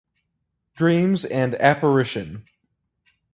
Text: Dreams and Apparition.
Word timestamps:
Dreams 0.73 1.25
and 1.25 1.53
Apparition. 1.53 2.45